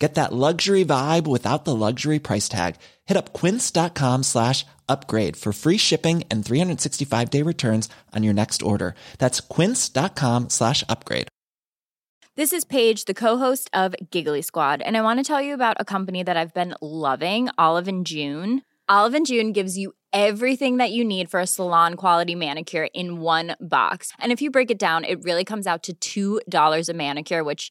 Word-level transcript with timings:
Get 0.00 0.14
that 0.14 0.32
luxury 0.32 0.82
vibe 0.82 1.26
without 1.26 1.66
the 1.66 1.76
luxury 1.76 2.18
price 2.18 2.48
tag. 2.48 2.76
Hit 3.04 3.18
up 3.18 3.34
quince.com 3.34 4.22
slash 4.22 4.64
upgrade 4.88 5.36
for 5.36 5.52
free 5.52 5.76
shipping 5.76 6.24
and 6.30 6.44
365 6.44 7.30
day 7.30 7.42
returns 7.42 7.88
on 8.16 8.24
your 8.24 8.34
next 8.34 8.62
order. 8.62 8.94
That's 9.18 9.40
quince.com 9.40 10.48
slash 10.48 10.82
upgrade. 10.88 11.28
This 12.36 12.54
is 12.54 12.64
Paige, 12.64 13.04
the 13.04 13.12
co-host 13.12 13.68
of 13.74 13.94
Giggly 14.10 14.40
Squad, 14.40 14.80
and 14.80 14.96
I 14.96 15.02
want 15.02 15.18
to 15.18 15.24
tell 15.24 15.42
you 15.42 15.52
about 15.52 15.76
a 15.78 15.84
company 15.84 16.22
that 16.22 16.36
I've 16.36 16.54
been 16.54 16.74
loving, 16.80 17.50
Olive 17.58 17.88
and 17.88 18.06
June. 18.06 18.62
Olive 18.88 19.14
and 19.14 19.26
June 19.26 19.52
gives 19.52 19.76
you 19.76 19.92
everything 20.12 20.78
that 20.78 20.92
you 20.92 21.04
need 21.04 21.30
for 21.30 21.40
a 21.40 21.46
salon 21.46 21.94
quality 21.94 22.34
manicure 22.34 22.88
in 22.94 23.20
one 23.20 23.56
box. 23.60 24.12
And 24.18 24.32
if 24.32 24.40
you 24.40 24.50
break 24.50 24.70
it 24.70 24.78
down, 24.78 25.04
it 25.04 25.22
really 25.22 25.44
comes 25.44 25.66
out 25.66 25.88
to 26.00 26.40
$2 26.48 26.88
a 26.88 26.94
manicure, 26.94 27.44
which 27.44 27.70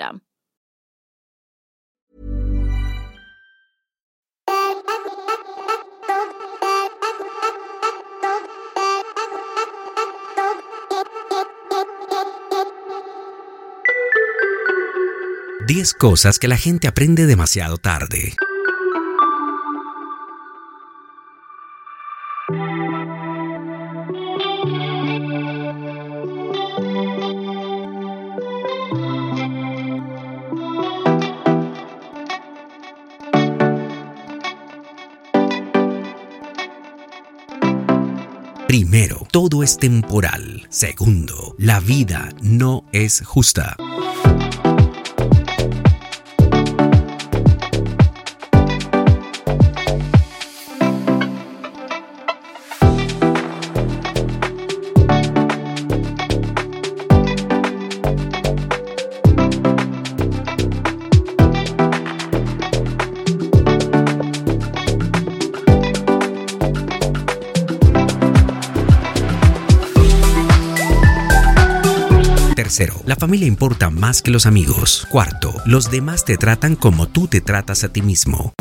Diez 15.67 15.93
cosas 15.93 16.37
que 16.37 16.47
la 16.47 16.57
gente 16.57 16.87
aprende 16.87 17.25
demasiado 17.25 17.77
tarde. 17.77 18.35
Primero, 38.71 39.27
todo 39.31 39.63
es 39.63 39.77
temporal. 39.77 40.65
Segundo, 40.69 41.55
la 41.57 41.81
vida 41.81 42.29
no 42.41 42.85
es 42.93 43.21
justa. 43.25 43.75
Tercero, 72.71 73.01
la 73.05 73.17
familia 73.17 73.47
importa 73.47 73.89
más 73.89 74.21
que 74.21 74.31
los 74.31 74.45
amigos. 74.45 75.05
Cuarto, 75.09 75.53
los 75.65 75.91
demás 75.91 76.23
te 76.23 76.37
tratan 76.37 76.77
como 76.77 77.05
tú 77.05 77.27
te 77.27 77.41
tratas 77.41 77.83
a 77.83 77.91
ti 77.91 78.01
mismo. 78.01 78.53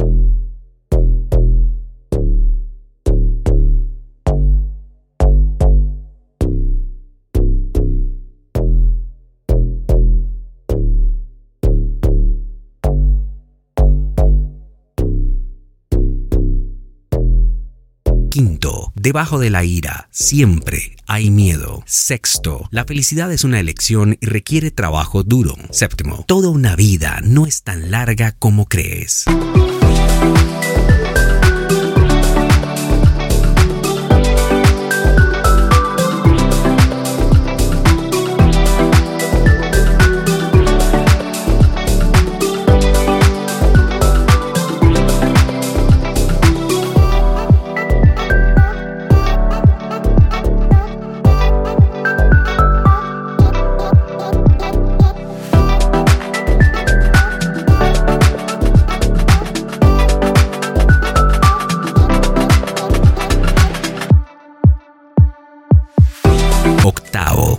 Quinto, 18.31 18.93
debajo 18.95 19.41
de 19.41 19.51
la 19.51 19.65
ira 19.65 20.09
siempre 20.13 20.97
hay 21.09 21.31
miedo. 21.31 21.83
Sexto, 21.85 22.69
la 22.71 22.85
felicidad 22.85 23.33
es 23.33 23.43
una 23.43 23.59
elección 23.59 24.19
y 24.21 24.27
requiere 24.27 24.71
trabajo 24.71 25.25
duro. 25.25 25.57
Séptimo, 25.71 26.25
toda 26.29 26.49
una 26.49 26.77
vida 26.77 27.19
no 27.25 27.45
es 27.45 27.65
tan 27.65 27.91
larga 27.91 28.31
como 28.39 28.67
crees. 28.67 29.25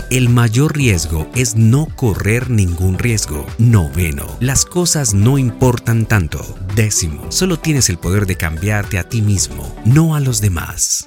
El 0.09 0.29
mayor 0.29 0.75
riesgo 0.75 1.29
es 1.35 1.55
no 1.55 1.87
correr 1.95 2.49
ningún 2.49 2.97
riesgo. 2.97 3.45
Noveno, 3.57 4.37
las 4.39 4.65
cosas 4.65 5.13
no 5.13 5.37
importan 5.37 6.05
tanto. 6.05 6.57
Décimo, 6.75 7.31
solo 7.31 7.57
tienes 7.57 7.89
el 7.89 7.97
poder 7.97 8.25
de 8.25 8.35
cambiarte 8.37 8.99
a 8.99 9.07
ti 9.07 9.21
mismo, 9.21 9.75
no 9.85 10.15
a 10.15 10.19
los 10.19 10.41
demás. 10.41 11.03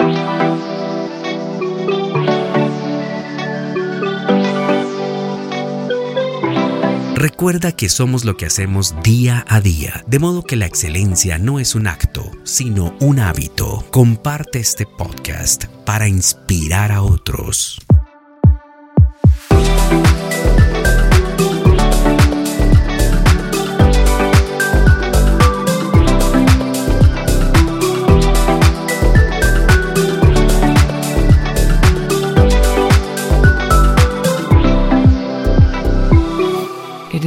Recuerda 7.24 7.72
que 7.72 7.88
somos 7.88 8.26
lo 8.26 8.36
que 8.36 8.44
hacemos 8.44 8.94
día 9.02 9.46
a 9.48 9.62
día, 9.62 10.04
de 10.06 10.18
modo 10.18 10.42
que 10.42 10.56
la 10.56 10.66
excelencia 10.66 11.38
no 11.38 11.58
es 11.58 11.74
un 11.74 11.86
acto, 11.86 12.30
sino 12.42 12.94
un 13.00 13.18
hábito. 13.18 13.82
Comparte 13.90 14.58
este 14.58 14.84
podcast 14.84 15.64
para 15.86 16.06
inspirar 16.06 16.92
a 16.92 17.00
otros. 17.02 17.80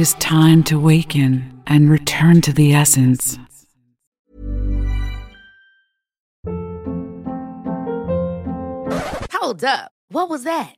Is 0.08 0.14
time 0.14 0.62
to 0.62 0.78
waken 0.78 1.62
and 1.66 1.90
return 1.90 2.40
to 2.40 2.50
the 2.50 2.72
essence. 2.72 3.38
Hold 9.32 9.64
up. 9.64 9.92
What 10.08 10.30
was 10.30 10.44
that? 10.44 10.77